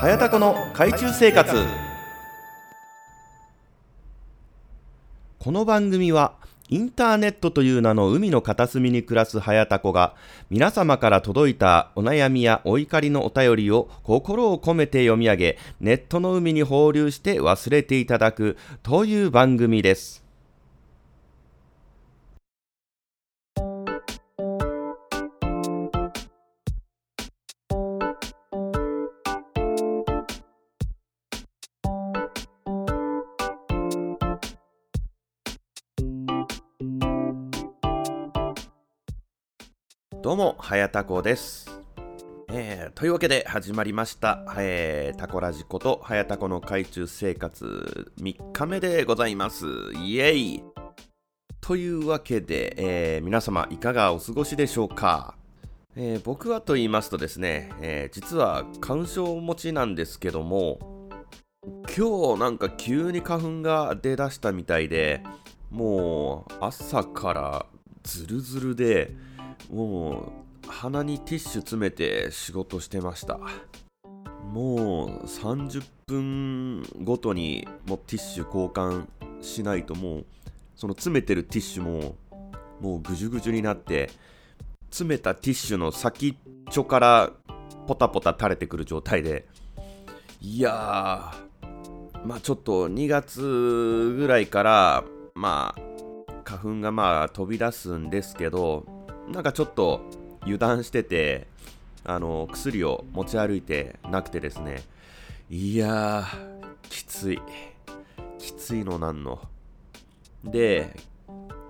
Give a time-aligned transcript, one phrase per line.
[0.00, 1.54] 早田この海中生活
[5.38, 6.36] この番組は
[6.70, 10.14] インターネットという名の海の片隅に暮らす早田子が
[10.48, 20.19] 皆様から届いたお悩みやお怒りのお便りを心を込めて読み上げネットの海に放流して忘れていただくという番組です。
[40.30, 41.68] どうも、はやたこです。
[42.52, 49.66] えーというわけで始まりました、えー、タコラジことはやたこの海中生活3日目でございます。
[50.04, 50.62] イエイ
[51.60, 55.34] というわけで、えー皆様いかがお過ごしでしょうか、
[55.96, 60.78] えー僕はと言いますとですね、えー実は花粉症持ちなんですけども、
[61.98, 65.24] 今日なんか急に花粉が出だしたみたいで、
[65.72, 67.66] もう朝から
[68.04, 69.10] ズルズルで、
[69.70, 70.32] も
[70.66, 73.38] う鼻にティッシュ詰めて仕事してました。
[74.52, 79.06] もう30分ごとにもうティッシュ交換
[79.40, 80.26] しないともう
[80.74, 82.16] その詰めてるティッシュも
[82.80, 84.10] もうぐじゅぐじゅになって
[84.90, 86.34] 詰めたティッシュの先っ
[86.70, 87.30] ちょから
[87.86, 89.46] ポタポタ垂れてくる状態で。
[90.40, 93.40] いやーまあちょっと2月
[94.16, 95.80] ぐらいからまあ
[96.44, 98.84] 花粉がまあ飛び出すんですけど
[99.30, 100.02] なんかちょっと
[100.42, 101.46] 油断してて
[102.04, 104.82] あの薬を持ち歩いてなくてですね。
[105.48, 107.40] いやーきつい。
[108.38, 109.40] きついのなんの。
[110.44, 110.96] で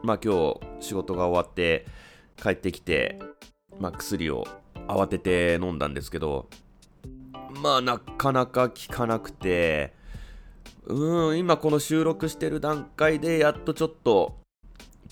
[0.03, 1.87] まあ今日仕事が終わって
[2.41, 3.19] 帰ってきて
[3.79, 4.47] まあ薬を
[4.89, 6.49] 慌てて飲んだんですけど
[7.63, 9.93] まあなかなか効かなくて
[10.87, 14.40] うん今この収録してる段階でやっとちょっと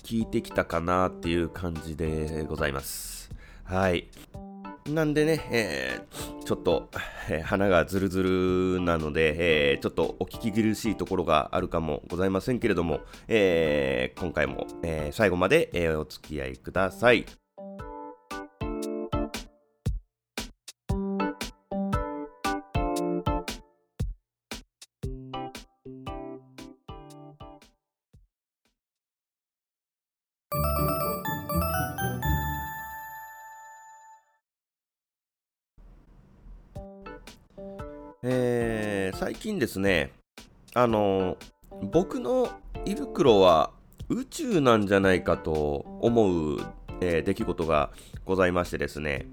[0.03, 3.29] 聞いてきたかなっていう感じでございます。
[3.63, 4.07] はい。
[4.87, 6.89] なんでね、えーちょっと、
[7.29, 17.25] えー鼻がズルズルなので、えーちょっとお聞き苦しいところがあるかもございませんけれども、えー今回も、えー最後まで、えーお付き合いください。
[38.21, 40.11] えー最近ですね、
[40.73, 41.37] あの
[41.81, 42.49] 僕の
[42.85, 43.71] 胃袋は
[44.09, 46.59] 宇宙なんじゃないかと思う、
[46.99, 47.91] えー出来事が
[48.25, 49.25] ございましてですね、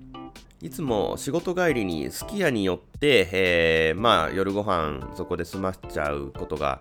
[0.63, 6.81] いつも仕事帰りにすき家に寄って、えーまあ夜ご飯そこで済ましちゃうことが、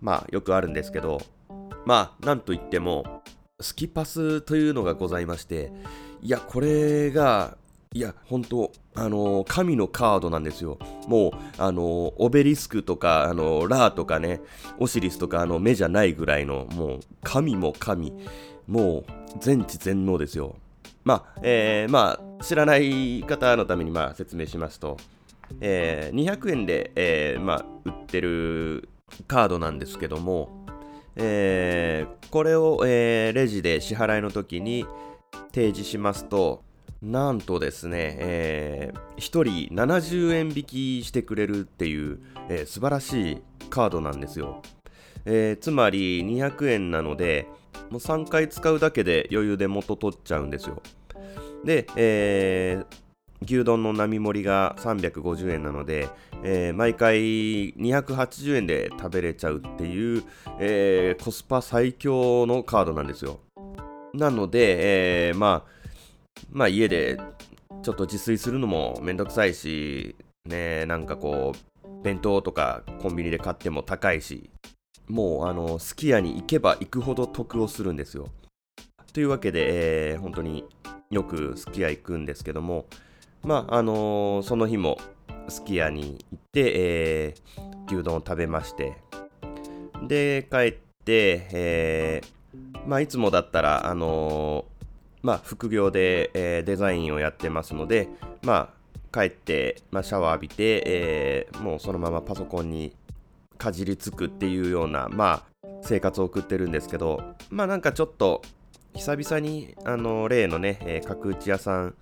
[0.00, 1.20] まあよくあるんですけど、
[1.84, 3.22] まあなんといっても、
[3.60, 5.72] スキパスというのがございまして、
[6.22, 7.56] いや、これが、
[7.94, 10.78] いや、本当あの神のカードなんですよ。
[11.08, 14.40] もう、あのオベリスクとか、あのラーとかね、
[14.78, 18.12] オシリスとか、あの、目じゃないぐらいの、もう、神も神、
[18.66, 19.04] もう、
[19.40, 20.56] 全知全能ですよ。
[21.04, 24.96] まあ、えーまあ、知らない方のために、まあ、説明しますと、
[25.60, 28.88] えー200円で、えーまあ、売ってる
[29.26, 30.66] カードなんですけども、
[31.16, 34.86] えーこれを、えーレジで支払いの時に
[35.52, 36.62] 提示しますと、
[37.02, 39.42] なんとですね、え1人
[39.74, 44.62] 70円引きしてくれるっていう、えー素晴らしいカードなんですよ。
[45.24, 47.48] えーつまり200円なので、
[47.90, 50.80] もう3回使うだけで余裕で元取っちゃうんですよ。
[51.64, 52.96] で、えー
[53.44, 56.08] 牛丼の並盛りが350円なので、
[56.44, 60.22] えー毎回280円で食べれちゃうっていう、
[60.60, 63.40] えーコスパ最強のカードなんですよ。
[64.14, 65.81] なので、えーまあ、
[66.52, 67.18] まあ家で
[67.82, 70.14] ちょっと自炊するのもめんどくさいし、
[70.44, 74.50] ね、なんかこう、弁当とかコンビニで買っても高いし、
[75.08, 78.28] もうあの、すき家に行けば行くほど得をするんですよ。
[79.12, 80.64] というわけで、えー本当に
[81.10, 82.86] よくすき家行くんですけども、
[83.42, 84.98] まあ、あのーその日も
[85.48, 88.96] すき家に行って、えー牛丼を食べまして、
[90.06, 90.72] で、帰っ
[91.04, 94.66] て、えーまあ、いつもだったら、あの
[95.22, 98.08] まあ、副業で、えーデザインをやってますので、
[98.42, 102.94] まあ、帰って、まあ、シャワー浴びて、えーもうそのままパソコンに
[103.58, 108.42] かじりつくっていうような、まあ、生活を送ってるんですけど、まあなんかちょっと、
[108.94, 111.94] 久々に、あの、例のね、えー角打ち屋さん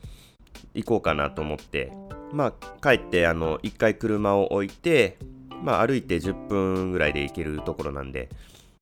[0.74, 1.92] 行こうかなと思って、
[2.32, 5.18] まあ、帰って、あの、一回車を置いて、
[5.62, 8.28] まあ、歩いて10分ぐらいで行けるところなんで、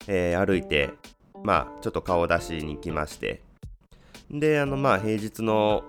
[0.06, 0.90] えー、歩いて、
[1.42, 3.42] まあ、ちょっと顔出しに来まして、
[4.30, 5.82] で、あの、まあ、平日の、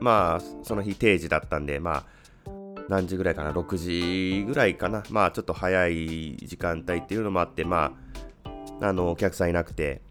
[0.00, 2.04] まあ、その日定時だったんで、ま
[2.46, 2.50] あ、
[2.88, 7.96] 何時ぐらいかな、6時ぐらいかな、まあ、ちょっと早い時間帯っていうのもあって、ま
[8.80, 10.02] あ、あの、お客さんいなくて、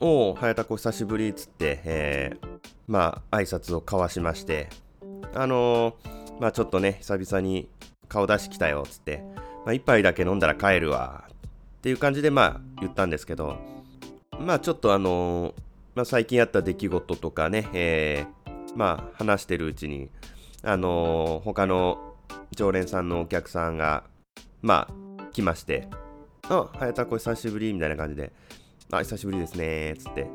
[0.00, 4.68] おお、早田子久しぶりっつって、えー、まあ、挨拶を交わしまして、
[5.34, 7.68] あのー、まあ、ちょっとね、久々に
[8.08, 9.22] 顔出し来たよっつって、
[9.64, 11.24] まあ、一杯だけ飲んだら帰るわ
[11.78, 13.56] っていう感じで、まあ、言ったんですけど、
[14.38, 15.65] まあ、ちょっとあのー、
[15.96, 20.10] まあ、最近あった出来事とかね、えー、まあ、話してるうちに、
[20.62, 22.14] あのー、他の
[22.50, 24.04] 常連さんのお客さんが、
[24.60, 25.88] まあ、来まして、
[26.50, 28.30] あ、早田子久しぶりみたいな感じで、
[28.92, 30.28] あ、久しぶりですねつって、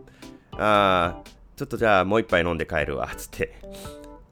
[0.53, 3.53] あー、ちょっとじゃあもう一杯飲んで帰るわ、つって。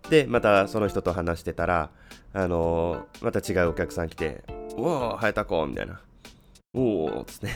[0.09, 1.91] で、またその人と話してたら、
[2.33, 4.43] あのー、また違うお客さん来て、
[4.75, 6.01] おお、早田子みたいな。
[6.73, 7.49] おお、つって。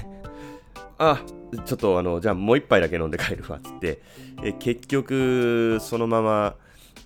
[0.98, 1.22] あ、
[1.66, 4.01] ちょっとあの、じゃあもう一杯だけ飲んで帰るわっ、つって。
[4.44, 6.56] え結局、そのまま、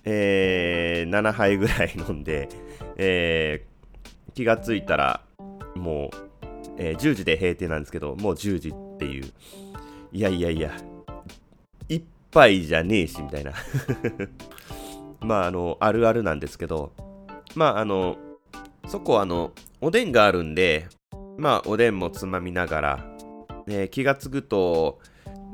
[0.04, 2.48] えー、7杯ぐらい飲んで、
[2.96, 5.22] えー、気がついたら、
[5.74, 6.28] もう、
[6.78, 9.32] えー、10時で閉店なんですけど、もう10時っていう。
[10.12, 10.72] いやいやいや、
[11.88, 13.52] 一杯じゃねえし、みたいな。
[15.20, 16.92] まあ、あの、あるあるなんですけど、
[17.54, 18.16] まあ、あの、
[18.86, 20.86] そこあの、おでんがあるんで、
[21.36, 23.07] まあ、おでんもつまみながら、
[23.68, 25.00] えー、気がつくと、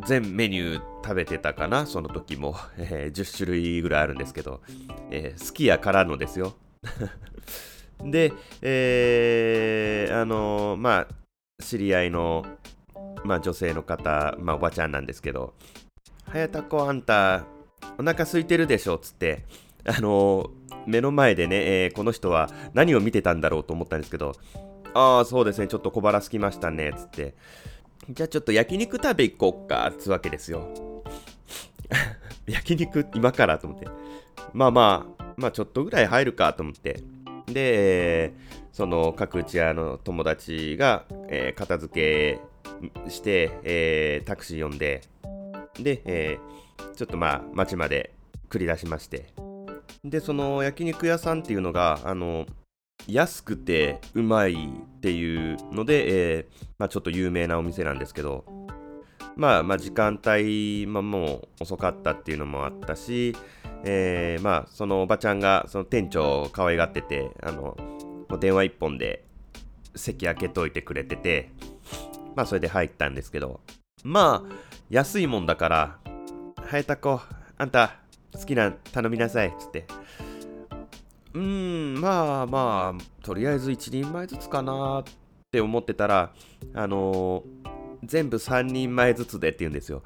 [0.07, 2.57] 全メニュー食べてたかな、その時も。
[2.79, 4.61] えー、10種類ぐらいあるんですけど、
[5.11, 6.55] えー、好きやからのですよ。
[8.05, 12.45] で、えー、あのー、まあ、知り合いの、
[13.25, 15.55] まあ、女性の方、まあ、おばちゃんなんですけど、
[16.27, 17.47] 早田子あんた、
[17.99, 19.45] お腹空いてるでしょ、っつって、
[19.85, 20.51] あのー、
[20.87, 24.33] 目の前でね、えー、この人は何を見てたんだろうと思ったんですけど、
[24.95, 27.35] ああ、そうですね、ちょっと小腹すきましたね、っつって、
[28.11, 30.69] じゃあちょっと焼肉食べ行こっか、つうわけですよ。
[32.47, 33.87] 焼肉今からと思って。
[34.53, 37.01] まあまあ、まあちょっとぐらい入るかと思って。
[37.47, 38.35] で、
[38.73, 42.39] その各打ち屋の友達が、えー、片付
[43.07, 45.03] けして、えー、タクシー呼んで、
[45.81, 48.15] で、えー、ちょっとまあ街まで
[48.51, 49.27] 繰り出しまして。
[50.05, 52.47] で、その焼肉屋さんっていうのが、あの、
[53.07, 58.45] 安くてうまいっていうので、えー、まあ、ちょっと有名なお店なんですけど、
[59.37, 63.37] まあ、まあ時間帯、まあ、もう遅かったっていうのもあったし、
[63.85, 67.77] えー、まあそのおばちゃんがその店長を可愛がっててあの
[68.41, 69.25] 電話一本で
[69.95, 71.51] 席開けといてくれてて
[72.35, 73.61] まあそれで入ったんですけど
[74.03, 74.55] まあ
[74.89, 75.99] 安いもんだから
[76.57, 77.21] 「はやたこ
[77.59, 77.97] あんた
[78.33, 79.87] 好きな頼みなさい」っつって
[81.35, 85.05] うんまあまあとりあえず1人前ずつかなっ
[85.51, 86.33] て思ってたら
[86.75, 87.69] あのー、
[88.05, 90.03] 全部3人前ずつでって言うんですよ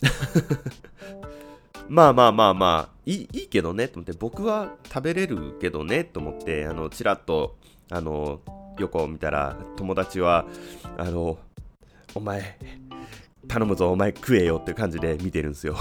[1.88, 7.56] まあまあまあまあ、いいいいけどねと思って、僕は食べれるけどねと思って、あの、ちらっと、
[7.90, 8.40] あの、
[8.78, 10.46] 横を見たら、友達は、
[10.98, 11.38] あの、
[12.14, 12.58] お前、
[13.48, 15.76] 頼むぞ、お前食えよって感じで見てるんですよ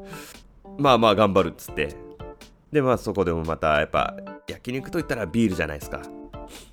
[0.78, 2.05] まあまあ頑張るっつって。
[2.76, 4.14] で、まあそこでもまた、やっぱ、
[4.46, 6.02] 焼肉といったらビールじゃないですか。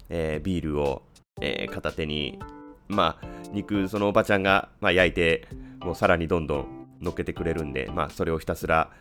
[0.10, 1.04] えー、ビールを、
[1.40, 2.38] えー、片手に、
[2.90, 5.48] まあ、肉、そのおばちゃんが、まあ、焼いて、
[5.80, 8.92] もうさらにどんどん乗っけてくれるんで、まあ、それをひたすら、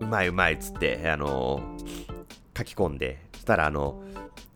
[0.00, 4.02] うまいうまいっつって、あのー、書き込んで、そしたら、あの、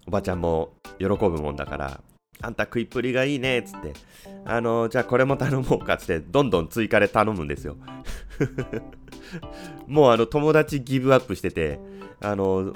[0.09, 2.01] おばちゃんも喜ぶもんだから、
[2.45, 3.93] あんた食いっぷりがいいねっつって、
[4.45, 7.77] あの、じゃあこれも頼もうかっつって、どんどん追加で頼むんですよ。
[9.87, 11.79] もうあの友達ギブアップしてて、
[12.21, 12.73] あの、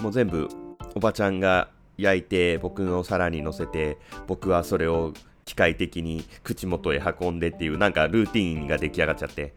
[0.00, 0.48] もう全部
[0.94, 1.68] おばちゃんが
[1.98, 5.12] 焼いて僕の皿に乗せて僕はそれを
[5.44, 9.54] 機械的に口元へ運んでっていうなんかルーティンが出来上がっちゃって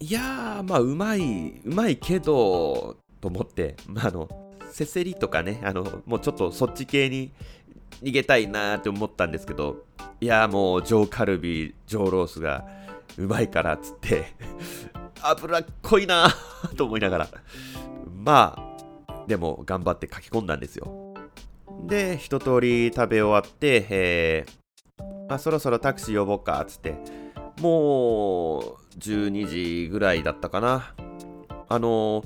[0.00, 4.28] いやーまあうまいうまいけどと思ってまああの
[4.70, 7.32] せせりとかねあのもうちょっとそっち系に
[8.02, 9.84] 逃げたいなーって思ったんですけど
[10.20, 12.66] いやもう上カルビ上ロースが
[13.16, 14.34] うまいからっつって
[15.22, 17.28] 脂っこいなーと思いながら
[18.14, 18.56] ま
[19.06, 21.08] あでも頑張って書き込んだんですよ
[21.86, 26.96] で一通り食べ終わって、えー、まあ、そろそろタクシー呼ぼうかっ、つって。
[27.60, 28.62] もう、
[28.98, 30.94] 12時ぐらいだったかな。
[31.70, 32.24] あの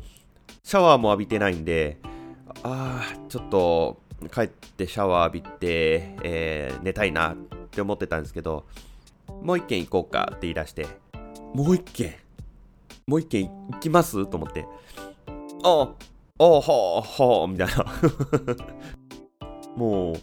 [0.62, 1.98] シャワーも浴びてないんで、
[2.62, 7.36] ああ、ちょっと帰ってシャワー浴びて、えー、寝たいなっ
[7.70, 8.66] て思ってたんですけど、
[9.42, 10.86] もう一軒行こうかって言い出して、
[11.54, 12.14] もう一軒？
[13.06, 14.26] もう一軒行きます？
[14.26, 14.66] と思って、
[15.64, 15.94] ああ、
[16.38, 17.86] おーほーほーみたいな。
[19.76, 20.14] もう、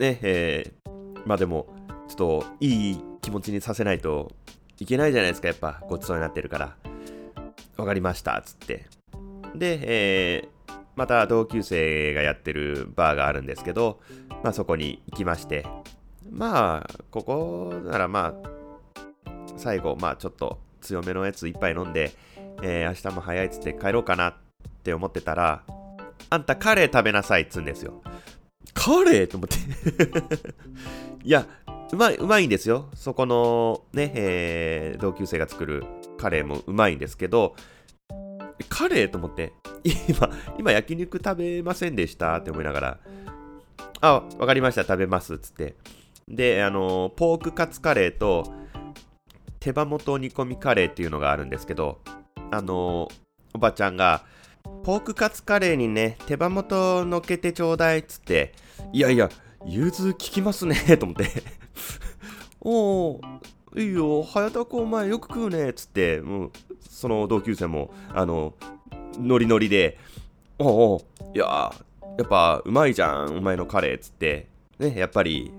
[0.00, 1.66] ね、えー、まあでも、
[2.08, 4.32] ちょっといい気持ちにさせないと
[4.78, 6.76] いけないじゃないですか、やっぱごちそうになってるから。
[7.76, 8.86] わかりました、つって。
[9.54, 10.48] で、えー、
[10.98, 14.00] また同級生がやってるバーがあるんですけど、
[14.42, 15.64] まあそこに行きまして、
[16.28, 22.10] まあ、ここならまあ、最後、まあちょっと強めのやつ一杯飲んで、
[22.64, 24.34] えー、明日も早いっつって帰ろうかなっ
[24.82, 25.62] て思ってたら、
[26.30, 28.02] あんたカレー食べなさいっつうんですよ。
[28.74, 29.56] カレーと思って
[31.22, 31.46] いや、
[31.92, 32.88] うまい、うまいんですよ。
[32.94, 35.84] そこのね、えー、同級生が作る
[36.18, 37.54] カレーもうまいんですけど、
[38.68, 39.52] カレーと思って、
[40.08, 42.36] 今、今焼肉食べませんでした？
[42.36, 42.98] って思いながら、
[44.00, 45.74] あ、わかりました、食べますっつって。
[46.28, 48.44] で、あの、ポークカツカレーと、
[49.60, 52.00] 手羽元煮込みカレーっていうのがあるんですけど、
[52.50, 53.08] あの、
[53.54, 54.22] おばちゃんが、
[54.84, 58.52] ポークカツカレーにね、手羽元のっけてちょうだいっつって、
[58.92, 59.30] いやいや、
[59.66, 61.26] 融通効きますね と思って。
[62.60, 63.20] おお、
[63.76, 66.52] いいよ、早田君お前よく食うねっつって、もう、
[66.98, 68.54] その同級生も、あの、
[69.20, 69.98] ノリノリで、
[70.58, 71.02] おお、
[71.32, 71.72] いや
[72.18, 74.48] やっぱうまいじゃん、お前のカレーっつって、
[74.80, 75.52] ね、やっぱり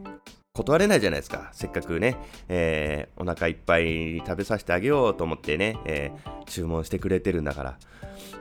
[0.51, 1.49] 断れないじゃないですか。
[1.53, 2.17] せっかくね、
[2.49, 7.77] えー、お腹いっぱい食べさせてあげようと思ってね、えー、注文してくれてるんだから。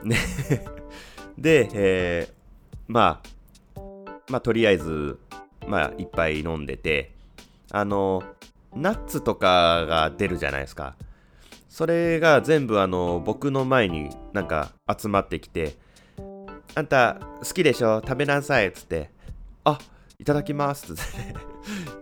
[0.03, 0.17] ね
[1.39, 2.33] で、えー、
[2.89, 3.21] ま
[3.77, 3.81] あ、
[4.29, 5.17] まあ、とりあえず、
[5.65, 7.13] まあ、いっぱい飲んでて、
[7.71, 8.23] あの、
[8.75, 10.97] ナッツとかが出るじゃないですか。
[11.69, 15.77] それが全部あの、僕の前になんか集まってきて、
[16.75, 18.01] あんた好きでしょ？
[18.03, 18.67] 食べなさい。
[18.67, 19.11] っつって、
[19.63, 19.79] あ、
[20.17, 20.91] いただきます。
[20.91, 21.35] っつって。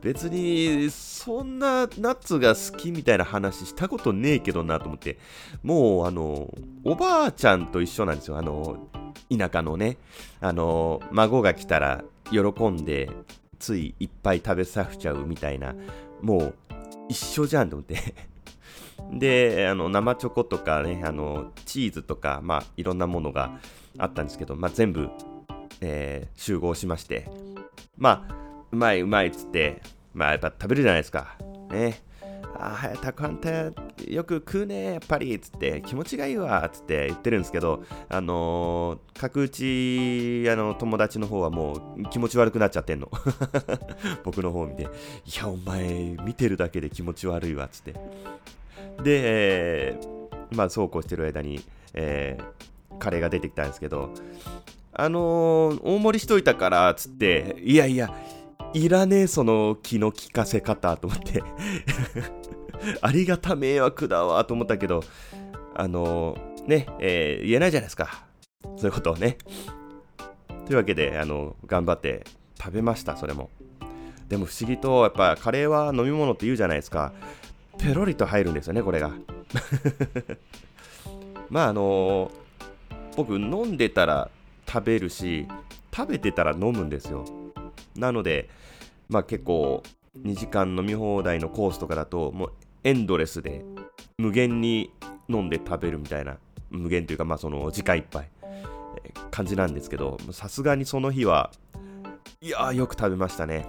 [0.01, 5.17] 別にそんなナッツが好きみたいな話したことねえけどなと思って。
[5.63, 6.49] もうあの
[6.83, 8.37] おばあちゃんと一緒なんですよ。
[8.37, 8.87] あの
[9.29, 9.97] 田舎のね。
[10.39, 13.09] あの孫が来たら喜んで
[13.59, 15.75] ついいっぱい食べさせちゃうみたいな。
[16.21, 16.55] もう
[17.09, 18.15] 一緒じゃんと思って。
[19.13, 23.59] であの生チョコとかねあのチーズとかまあいろんなものが
[23.97, 25.09] あったんですけど、まあ、全部、
[25.81, 27.29] えー、集合しまして
[27.97, 28.35] まあ、
[28.71, 29.81] うまいうまいっつって、
[30.13, 31.35] まあやっぱ食べるじゃないですか。
[31.71, 31.99] ね。
[32.59, 33.49] ああ、早田君あんた
[34.07, 43.09] よく食うね、やっぱりっつって気持ちがいいわっつって言ってるんですけど、あのー、角打ちあの友達の方はもう気持ち悪くなっちゃってんの。
[44.23, 44.87] 僕の方を見て、い
[45.35, 47.95] や、お前見てるだけで気持ち悪いわっつって。
[49.03, 51.61] で、えー、まあそうこうしてる間に、
[51.93, 54.11] えー、カレーが出てきたんですけど、
[54.93, 58.13] あのー、大盛りしといたからっ、つって、いやいや、
[58.73, 61.43] いらねえ、その気の利かせ方、と思って
[63.01, 65.03] ありがた迷惑だわ、と思ったけど、
[65.75, 68.25] あのー、ね、えー、言えないじゃないですか。
[68.75, 69.37] そういうことをね。
[70.65, 72.25] というわけで、あの、頑張って
[72.59, 73.49] 食べました、それも。
[74.27, 77.13] でも不思議と、やっぱカレーは飲み物って言うじゃないですか。
[77.79, 79.11] ペロリと入るんですよね、これが。
[81.49, 82.31] まああの、
[83.17, 84.29] 僕飲んでたら
[84.67, 85.47] 食べるし
[85.93, 87.25] 食べてたら飲むんですよ
[87.95, 88.47] なので
[89.09, 89.81] まあ結構
[90.21, 92.53] 2時間飲み放題のコースとかだともう
[92.83, 93.65] エンドレスで
[94.19, 94.91] 無限に
[95.27, 96.37] 飲んで食べるみたいな
[96.69, 98.29] 無限というかまあその時間いっぱい
[99.31, 101.51] 感じなんですけどさすがにその日は
[102.41, 103.67] いやーよく食べましたね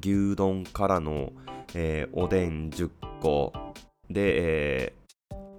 [0.00, 1.32] 牛丼からの、
[1.78, 2.90] えー、おでん10
[3.20, 3.52] 個
[4.08, 4.92] で、え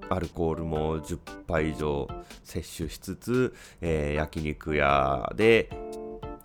[0.09, 2.07] アルコールも10杯以上
[2.43, 5.31] 摂取しつつ、えー、焼肉屋。
[5.35, 5.69] で、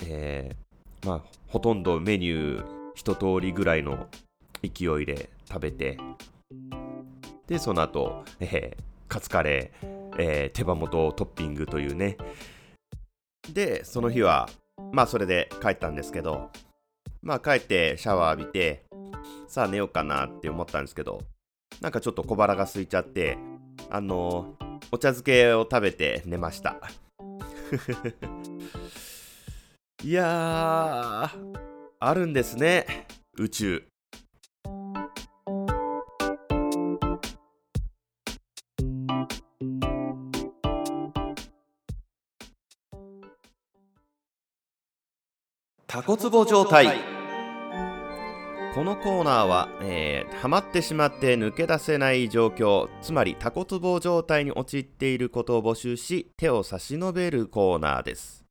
[0.04, 2.64] えー、まあ、ほとんどメニュー
[2.94, 4.08] 一通りぐらいの
[4.62, 5.96] 勢いで食べて、
[7.46, 12.18] で、その後、えー、カツカレー、えー、手羽元トッピングというね。
[13.50, 14.50] で、その日は、
[14.92, 16.50] まあ、それで帰ったんですけど、
[17.22, 18.84] まあ、帰ってシャワー浴びて、
[19.46, 21.22] さあ寝ようかなって思ったんですけど、
[21.80, 23.38] なんかちょっと小腹が空いちゃって、
[23.90, 24.56] あの
[24.90, 26.76] お茶漬けを食べて寝ました。
[30.04, 31.58] いやー、
[32.00, 33.06] あるんですね、
[33.38, 33.84] 宇宙。
[45.86, 47.21] タコツボ状態。
[48.74, 58.46] このコーナーは、えー、ハマってしまって抜け出せない状況つまりタコツボ状態に陥っていることを募集し手を差し伸べるコーナーです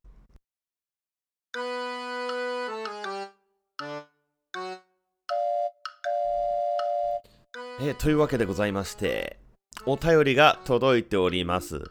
[7.83, 9.37] えー、というわけでございまして
[9.87, 11.81] お便りが届いております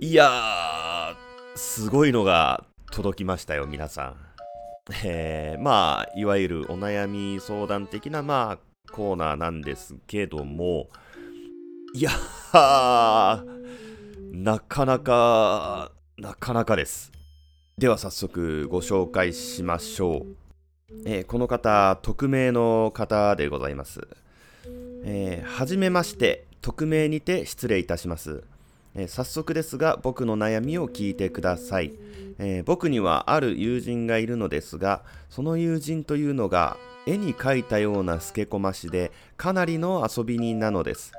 [0.00, 1.14] いや
[1.54, 4.29] すごいのが届きましたよ、皆さん。
[5.04, 8.58] えー、まあ、いわゆるお悩み相談的な、まあ、
[8.92, 10.88] コーナーなんですけども、
[11.94, 12.10] いや
[12.52, 13.44] な
[14.60, 17.12] かなか、なかなかです。
[17.78, 20.26] では早速ご紹介しましょう。
[21.06, 24.06] えー、この方、匿名の方でございます。
[25.04, 28.42] えー、はじめまして、匿名にて失礼いたします。
[28.94, 31.92] えー、早速ですが、僕の悩みを聞いてください、
[32.42, 41.12] えー、僕にはある友人がいるのですが、その友人というのが、絵に描いたような透けこましで、かなりの遊び人なのです。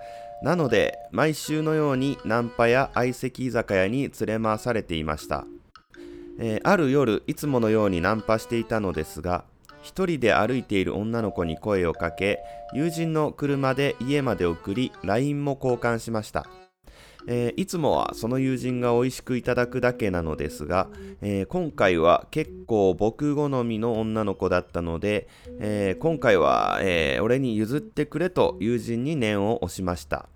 [0.44, 5.46] なので、毎週のようにナンパや相席居酒屋に連れ回されていました。
[6.40, 9.44] えー、ある夜、いつものようにナンパしていたのですが、
[9.84, 12.40] 一人で歩いている女の子に声をかけ、
[12.74, 16.48] 友人の車で家まで送り、LINE も交換しました。
[17.28, 20.88] えー、いつもはその友人が美味しくいただくだけなのですが、
[21.22, 25.28] えー、今回は結構僕好みの女の子だったので、
[25.60, 30.28] えー、今回は、え俺に譲ってくれと友人に念を押しました。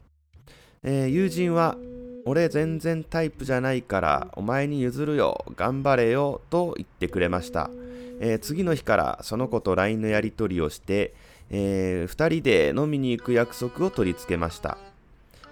[0.83, 1.77] え友人は、
[2.25, 7.69] 俺全然タイプじゃないからお前に譲るよ、頑張れよと言ってくれました。
[8.19, 11.13] え、次の日からその子と LINE のやり取りをして、
[11.51, 14.77] え、2人で飲みに行く約束を取り付けました。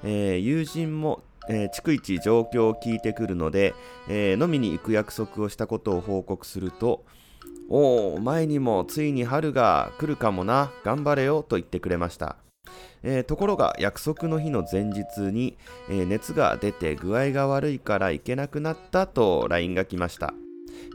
[0.04, 3.74] えー、友人も、え逐一状況を聞いてくるので、
[4.08, 7.04] え飲みに行く約束をしたことを報告すると、
[7.70, 12.38] おお、前にもついに春が来るかもな、頑張れよと言ってくれました。
[13.04, 15.58] えー、ところが約束の日の前日に、
[15.90, 20.34] えー、熱が出て具合が悪いから行けなくなったと LINE が来ました。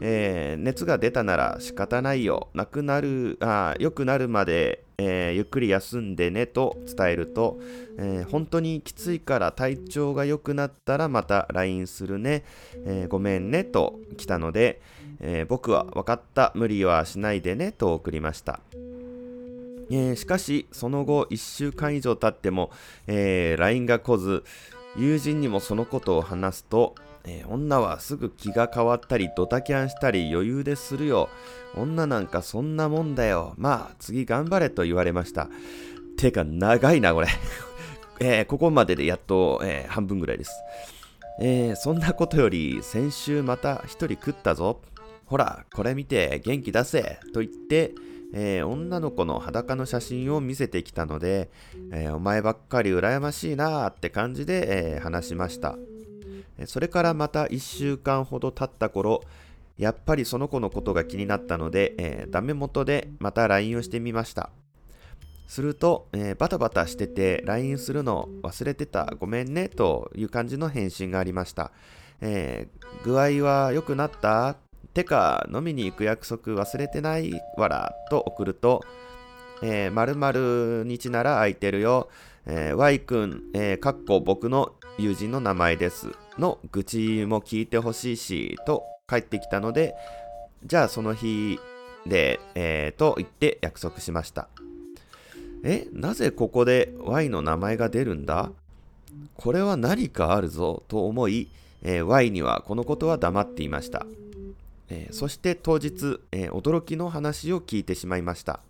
[0.00, 7.58] えー、熱が出たなら仕方ないよ、なくなる、あ良くなるまで、えー、ゆっくり休んでねと伝えると、
[7.98, 12.44] えー、本当にきついから体調が良くなったらまた LINE するね、
[12.84, 14.80] えごめんねと来たので、
[15.20, 18.60] え僕は分かった、無理はしないでねと送りました。
[19.90, 22.70] えしかし、その後1週間以上経っても、
[23.06, 24.44] え LINE が来ず、
[24.96, 26.94] 友人にもそのことを話すと、
[27.28, 31.28] え、女はすぐ気が変わったりドタキャンしたり余裕でするよ。
[31.76, 33.54] 女なんかそんなもんだよ。
[33.56, 35.48] まあ次頑張れと言われました。
[36.16, 37.28] てか長いなこれ
[38.20, 40.52] えー、ここまででやっと、えー、半分ぐらいです。
[41.40, 44.80] えー、そんなことより先週また一人食ったぞ。
[45.26, 47.94] ほら、これ見て元気出せと言って、
[48.32, 51.50] えー、女の子の裸の写真を見せてきたので、
[51.92, 55.76] えー、お前ばっかり羨ましいなーって感じで、えー、話しました。
[56.66, 59.22] それからまた1週間ほど経った頃、
[59.76, 64.50] やっぱりその子のことが気になったので、えー、ダメ元でまた LINE をしてみました。
[65.46, 71.70] すると、えー、バタバタしてて LINE するの忘れてた、ごめんねという感じの返信がありました。
[72.20, 74.56] えー、具合は良くなった？
[74.94, 78.82] てか、飲みに行く約束忘れてないわらと送ると、
[79.62, 82.08] えー、〇〇日なら空いてるよ。
[82.46, 89.94] えー、Y 君、えー、かっこ僕の友人の名前ですの愚痴も聞いてほしいしと帰ってきたので
[90.64, 91.58] じゃあその日
[92.06, 94.48] で、えー、と言って約束しました。
[95.64, 98.52] えなぜここで Y の名前が出るんだ？
[99.34, 101.48] これは何かあるぞと思い、
[101.82, 104.06] えー、Y にはこのことは黙っていました、
[104.88, 108.60] えー、そして当日、えー、驚きの話を聞いてしまいました。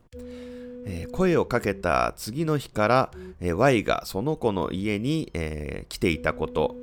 [0.86, 6.76] えー、声をかけた次の日から、え、Y がその子の家に、え、来ていたこと、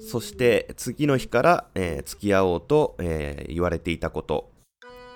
[0.00, 4.50] そして次の日から、え付き合おうと、え言われていたこと、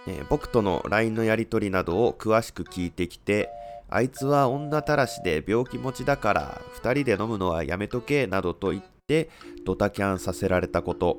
[0.07, 3.49] え僕との LINE のやり取りなどを詳しく聞いてきて、
[3.89, 9.29] あいつは女たらしで病気持ちだから2人で飲むのはやめとけなどと言って
[9.67, 11.19] ドタキャンさせられたこと。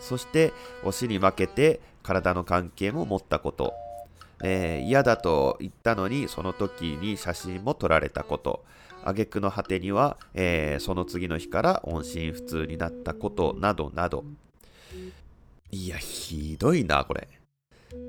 [0.00, 3.74] そして推しに負けて体の関係も持ったこと。
[4.42, 8.64] えー、嫌だと言ったのにその時に写真も撮られたこと。
[9.08, 14.24] 挙句の果てには、えー、その次の日から音信不通になったことなどなど。
[15.70, 17.28] いやひどいなこれ。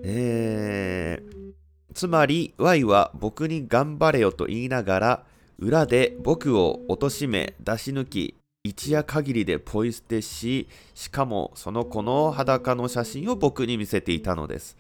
[0.04, 1.54] えー、
[1.94, 5.24] つまり Y は僕に頑張れよと言いながら
[5.60, 14.78] 裏で僕を貶め出し抜き一夜限りでポイ捨てししかもその子の裸の写真を僕に見せていたのです、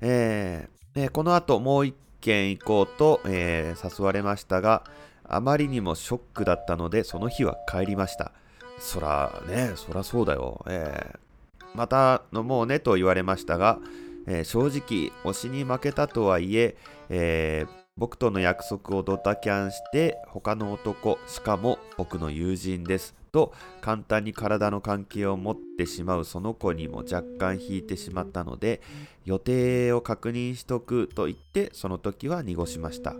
[0.00, 4.84] えーえー、この後もう一軒行こうと、えー、誘われましたが、
[5.28, 8.32] あまりにもショックだったので、その日は帰りました。
[8.78, 10.64] そらね、そらそうだよ。
[10.68, 13.78] えー、また飲もうねと言われましたが、
[14.26, 16.76] えー、正直、推しに負けたとはいえ
[17.08, 23.16] えー、僕との約束をドタキャンして、他の男、しかも僕の友人です。
[23.36, 28.80] と簡単に体の関係を持ってしまうその子にも若干引いてしまったので
[29.26, 33.14] 予定を確認しとくと言ってその時は濁しました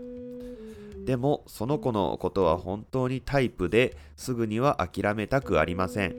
[1.07, 6.15] でもその子のことは本当にタイプですぐには諦めたくありません、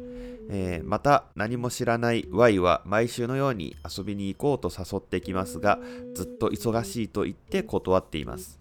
[0.49, 5.79] えー、また何も知らない Y は毎週のように遊びに行こうと誘ってきますが
[6.15, 8.59] ずっと忙しいと言って断っています。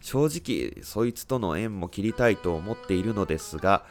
[0.00, 3.84] 正直そいつとの縁も切りたいと思っているのですが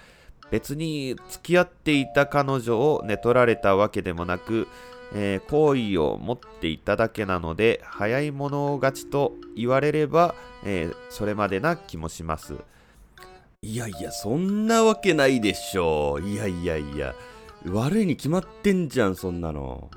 [0.52, 4.67] 別に付き合っていた彼女を寝取られたわけでもなく、
[5.15, 12.56] えー、好意を持っていただけなので早い者勝ちと言われれば、えー、それまでな気もします。
[13.62, 17.15] いやいやそんなわけないでしょいやいやいや。
[17.65, 19.89] 悪いに決まってんじゃんそんなの。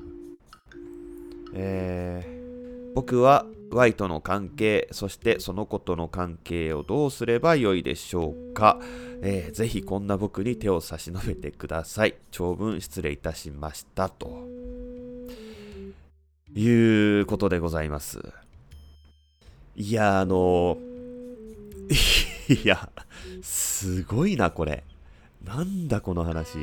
[1.53, 8.79] えー、僕は Y との関係、そしてその子との関係をどうすればよいでしょうか、
[9.21, 12.15] えー、ぜひこんな僕に手を差し伸べてください。
[12.31, 14.07] 長文失礼いたしました。
[14.07, 14.47] と
[16.59, 18.19] いうことでございます。
[19.75, 20.77] いや、あの、
[22.49, 22.89] いや、
[23.43, 24.83] すごいな、これ。
[25.45, 26.57] なんだ、この話。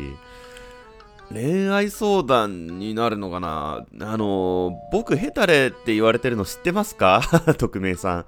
[1.33, 7.23] 恋愛相談になるのかなあの、僕ヘタレって言われてるの知ってますか？
[7.57, 8.27] 匿名さん。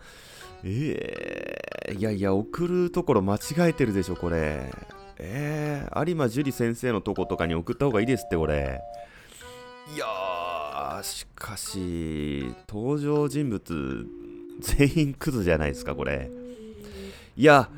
[0.64, 3.38] ええー、いやいや、送るところ間違
[3.70, 4.70] えてるでしょ、これ。
[5.18, 8.80] えー、有馬樹里先生のとことかに送った方がいいですって、これ。
[9.94, 10.25] いやー、
[11.02, 14.06] しかし、登場人物、
[14.60, 16.30] 全員クズじゃないですか、これ。
[17.36, 17.68] いや、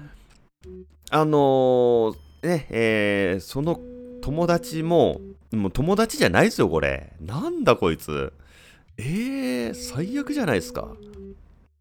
[1.10, 3.80] あのー、ね、えー、その
[4.20, 5.20] 友達も、
[5.52, 7.12] もう友達じゃないですよ、これ。
[7.20, 8.32] なんだこいつ。
[8.98, 10.88] えー、最悪じゃないですか。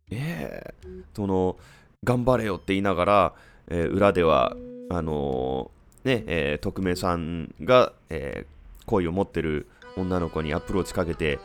[0.09, 1.57] えー、その、
[2.03, 3.33] 頑張れよって言いながら、
[3.67, 4.55] えー、裏では、
[4.89, 11.39] あのー、ね、えー、匿名さんが、えー、恋を持ってる女の子にアプローチかけて、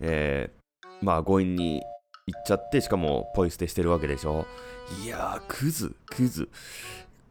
[0.00, 1.82] えー、まあ強引に
[2.26, 4.46] 行っちゃって、しかもポイ捨てしてるわけでしょ？
[5.04, 6.48] いやー、クズ、クズ。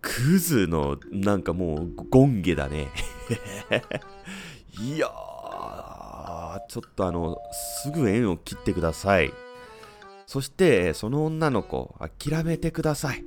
[0.02, 2.88] クズの、なんかもう、ゴンゲだね。
[4.80, 7.38] いやー、ちょっとあの、
[7.82, 9.34] すぐ縁を切ってください。
[10.26, 13.24] そして、その女の子、諦めてください。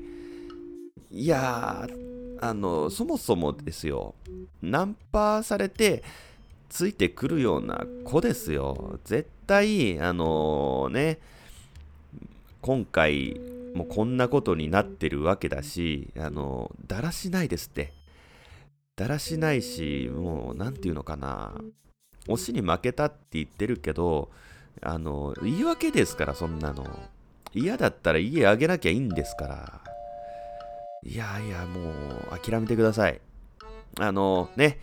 [1.10, 4.14] いやー、あの、そもそもですよ、
[4.62, 6.02] ナンパされて、
[6.70, 8.98] ついてくるような子ですよ。
[9.04, 11.18] 絶対、あのー、ね、
[12.62, 13.40] 今回、
[13.74, 17.92] もうこんなことになってるわけだし、あの、だらしないですって。
[18.96, 21.54] だらしないし、もう、なんていうのかな。
[22.28, 24.30] 推しに負けたって言ってるけど、
[24.80, 26.86] あの、言い訳ですから、そんなの。
[27.52, 29.80] 嫌だったら家あげなきゃいいんですから。
[31.02, 33.20] いやいや、もう、諦めてください。
[33.98, 34.78] あの、ね、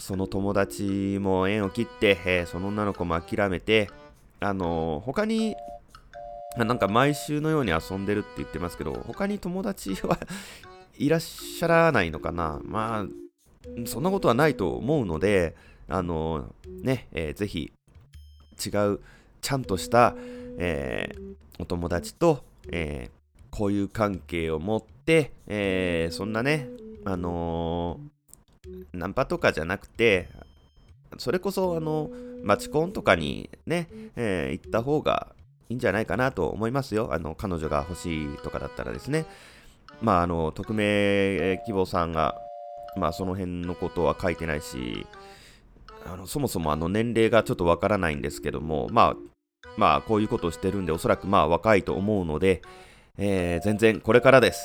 [0.00, 3.90] その友達も縁を切って、えー、その女の子も諦めて、
[4.40, 5.56] あの、他に
[6.56, 10.18] なんか毎週のように遊んでるって言ってますけど、他に友達は
[10.96, 12.60] いらっしゃらないのかな。
[12.64, 15.54] まあ、そんなことはないと思うので、
[15.88, 17.72] あの、ね、えー、ぜひ、
[18.64, 19.00] 違う、
[19.40, 20.14] ちゃんとした、
[20.58, 26.68] えー、お友達と、えー、こういう関係を持って、えー、そんなね、
[27.04, 28.00] あの
[28.92, 30.28] ナンパとかじゃなくて、
[31.18, 32.10] それこそ、あの、
[32.42, 35.28] マチコンとかにね、えー、行った方が
[35.68, 37.10] いいんじゃないかなと思いますよ。
[37.12, 39.26] あの、彼女が欲しいとかだったらですね。
[40.02, 42.36] まあ、あの、匿名希望さんが、
[42.96, 45.06] まあ、その辺のことは書いてないし、
[46.10, 49.16] あのそもそもあの年齢がちょっとわからないんですけども、まあ、
[49.76, 52.62] まあ、こういうことをしてるんで、おそらくまあ若いと思うので、
[53.18, 54.62] えー、全然これからです。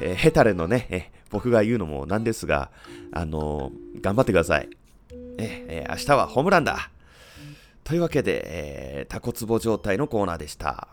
[0.00, 2.70] えー、ヘタレのね、僕が言うのもなんですが、
[3.10, 4.68] あのー、頑張ってください。
[5.36, 6.90] えー、明日はホームランだ。
[7.82, 10.86] というわけで、えー、タコツボ状態のコーナーでした。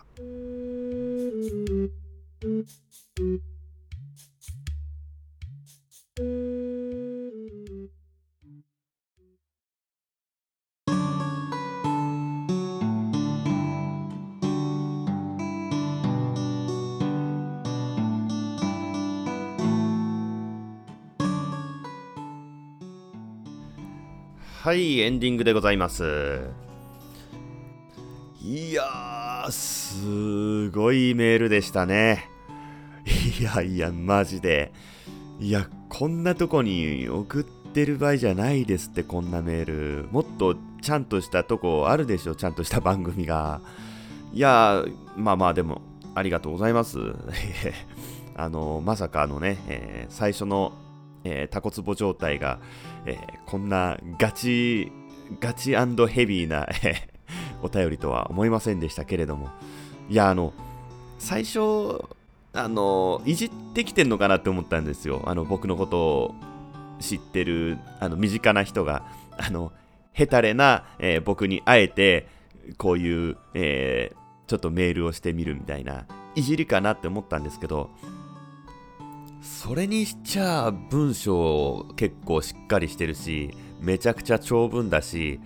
[24.71, 26.39] はい、エンディングでございます。
[28.41, 32.29] いやー、すごいメールでしたね。
[33.37, 34.71] いやいや、マジで。
[35.41, 39.65] いや、こんなとこに送ってる場合じゃないですって、こんなメー
[40.05, 40.07] ル。
[40.09, 43.59] もっとちゃんとしたとこあるでしょ、ちゃんとした番組が。
[44.31, 44.85] いや
[45.17, 45.81] まあまあでも、
[46.15, 46.97] ありがとうございます。
[48.37, 50.71] あのまさかのね、えー、最初の、
[51.23, 52.59] えー、タコツボ状態が、
[53.05, 54.91] えー、こんなガチ
[55.39, 56.67] ガチヘビーな
[57.61, 59.49] お便りとは思いませんでしたけれども。
[60.09, 60.53] いやあの
[61.19, 61.59] 最初
[62.53, 65.21] あのいじってきてんのかなって思ったんですよ。
[65.25, 66.35] あの僕のことを
[66.99, 69.03] 知ってるあの身近な人が
[69.37, 69.71] あの
[70.11, 72.27] ヘタレな、えー、僕にあえて
[72.77, 76.05] こういう、えー、ちょっとメールをしてみるみたいな
[76.35, 77.89] いじりかなって思ったんですけど
[79.41, 85.39] それにしちゃ文章結構しっかりしてるしめちゃくちゃ長文だし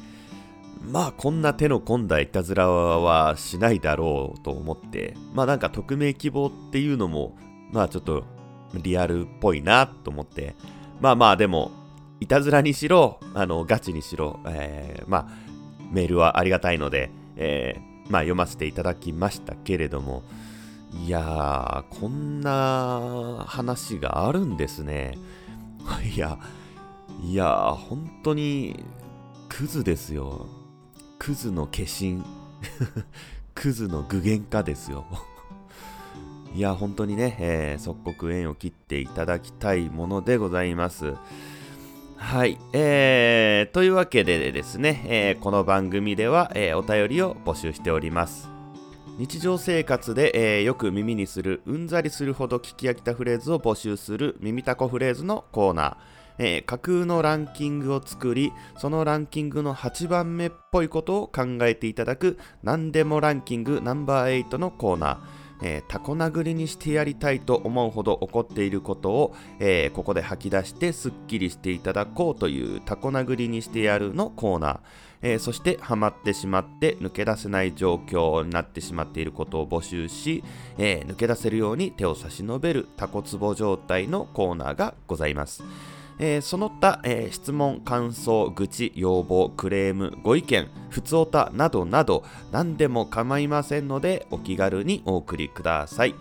[0.81, 7.37] まあこんな手の込んだいたずらはしないだろうと思ってまあなんか匿名希望っていうのも
[7.71, 8.25] まあちょっと
[8.73, 10.55] リアルっぽいなと思って
[10.99, 11.71] まあまあでも
[12.19, 15.27] いたずらにしろあのガチにしろ、えー、まあ
[15.91, 20.23] メールはありがたいので、えー、まあ読ませていただきましたけれども
[21.03, 25.17] いやーこんな話があるんですね。
[26.15, 26.39] いや
[27.21, 28.83] いやー本当に
[29.49, 30.47] クズですよ。
[31.19, 32.23] クズの化身。
[33.53, 35.05] クズの具現化ですよ。
[36.55, 41.13] いや本当にね、えー、即刻縁を切っていただきたいものでございます。
[42.17, 48.54] はい、えー、というわけでですね、えー、この番組では、えー、お便りを募集しております。
[49.17, 55.97] 日常生活で、えー、よく耳にするうんざりするほど聞き飽きたフレーズを募集する耳たこフレーズのコーナー
[56.37, 65.17] えー、架空のランキングを作り、そのランキングの8番目っぽいことを考えていただく、何でもランキングナンバー8のコーナー。
[65.61, 74.79] えー、タコ殴りにしてやりたいと思うほど怒っていることを、えー、ここで吐き出してすっきりしていただこうというタコ殴りにしてやるのコーナー。
[75.27, 80.43] えー、そしてハマってしまって抜け出せない状況になってしまっていることを募集し、
[80.77, 85.63] え抜け出せるように手を差し伸べるタコツボ状態のコーナーがございます。
[86.19, 96.11] えー、その他、えー、質問、感想、愚痴、要望、クレーム、ご意見、ふつおたなどなど何でも構いませんのでお気軽にお送りください。
[96.11, 96.15] す、